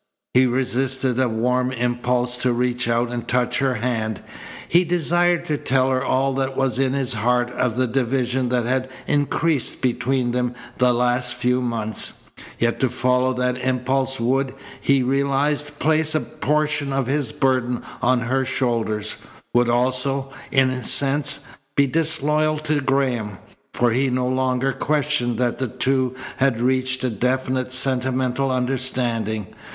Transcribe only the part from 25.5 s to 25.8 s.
the